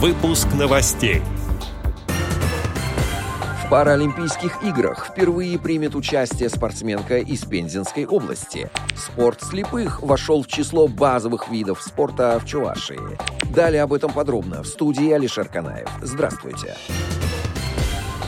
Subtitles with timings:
[0.00, 1.22] Выпуск новостей.
[3.64, 8.70] В Паралимпийских играх впервые примет участие спортсменка из Пензенской области.
[8.96, 13.18] Спорт слепых вошел в число базовых видов спорта в Чувашии.
[13.52, 15.88] Далее об этом подробно в студии Алишер Канаев.
[16.00, 16.76] Здравствуйте.
[16.86, 17.27] Здравствуйте.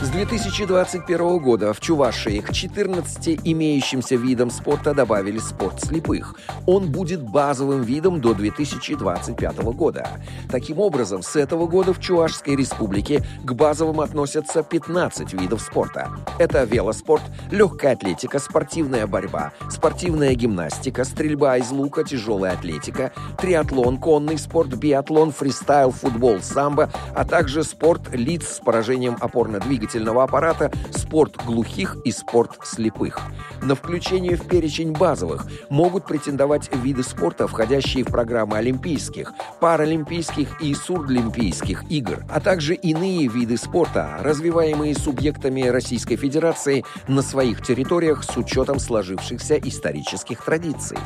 [0.01, 6.33] С 2021 года в Чувашии к 14 имеющимся видам спорта добавили спорт слепых.
[6.65, 10.09] Он будет базовым видом до 2025 года.
[10.49, 16.09] Таким образом, с этого года в Чувашской республике к базовым относятся 15 видов спорта.
[16.39, 24.39] Это велоспорт, легкая атлетика, спортивная борьба, спортивная гимнастика, стрельба из лука, тяжелая атлетика, триатлон, конный
[24.39, 31.37] спорт, биатлон, фристайл, футбол, самбо, а также спорт лиц с поражением опорно-двигательного двигательного аппарата, спорт
[31.45, 33.19] глухих и спорт слепых.
[33.61, 40.73] На включение в перечень базовых могут претендовать виды спорта, входящие в программы Олимпийских, Паралимпийских и
[40.73, 48.37] Сурдлимпийских игр, а также иные виды спорта, развиваемые субъектами Российской Федерации на своих территориях с
[48.37, 50.97] учетом сложившихся исторических традиций.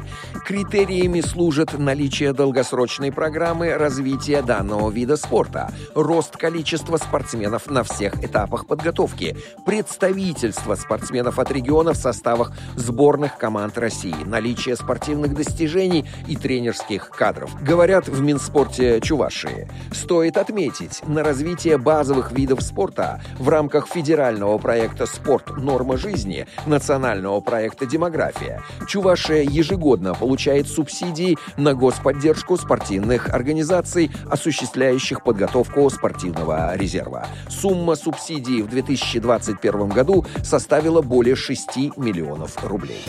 [0.45, 8.67] Критериями служат наличие долгосрочной программы развития данного вида спорта, рост количества спортсменов на всех этапах
[8.75, 17.09] подготовки, представительство спортсменов от региона в составах сборных команд России, наличие спортивных достижений и тренерских
[17.09, 17.51] кадров.
[17.63, 19.69] Говорят в Минспорте Чувашии.
[19.93, 25.55] Стоит отметить, на развитие базовых видов спорта в рамках федерального проекта «Спорт.
[25.55, 35.89] Норма жизни» национального проекта «Демография» Чувашия ежегодно получает субсидии на господдержку спортивных организаций, осуществляющих подготовку
[35.89, 37.27] спортивного резерва.
[37.49, 43.03] Сумма субсидий в 2021 году составила более 6 миллионов рублей.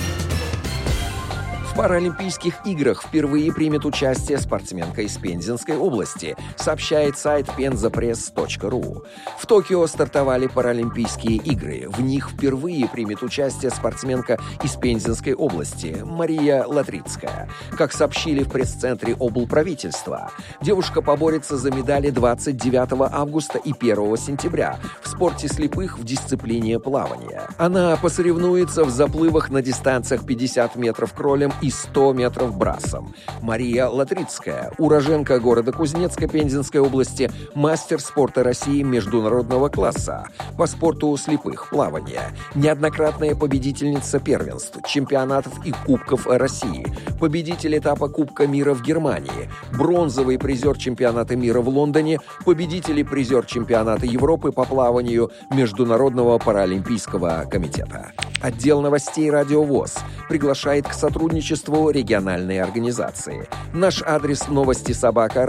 [1.77, 9.05] Паралимпийских играх впервые примет участие спортсменка из Пензенской области, сообщает сайт penzapress.ru.
[9.39, 11.87] В Токио стартовали Паралимпийские игры.
[11.91, 17.51] В них впервые примет участие спортсменка из Пензенской области Мария Латрицкая.
[17.77, 20.31] Как сообщили в пресс-центре облправительства,
[20.63, 27.43] девушка поборется за медали 29 августа и 1 сентября в спорте слепых в дисциплине плавания.
[27.59, 33.15] Она посоревнуется в заплывах на дистанциях 50 метров кролем и 100 метров брасом.
[33.43, 41.71] Мария Латрицкая, уроженка города Кузнецка Пензенской области, мастер спорта России международного класса по спорту слепых
[41.71, 46.87] плавания, неоднократная победительница первенств, чемпионатов и кубков России,
[47.21, 53.45] победитель этапа Кубка мира в Германии, бронзовый призер чемпионата мира в Лондоне, победитель и призер
[53.47, 58.13] чемпионата Европы по плаванию Международного паралимпийского комитета.
[58.41, 59.97] Отдел новостей «Радио ВОЗ»
[60.29, 61.56] приглашает к сотрудничеству
[61.91, 63.49] региональной организации.
[63.73, 65.47] Наш адрес новости собака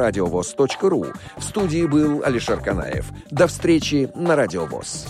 [0.84, 1.08] ру.
[1.38, 3.06] В студии был Алишер Канаев.
[3.30, 5.08] До встречи на «Радио ВОЗ».